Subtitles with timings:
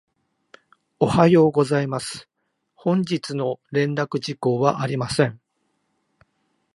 [0.99, 2.27] おはようございます。
[2.73, 5.39] 本日の連絡事項はありません。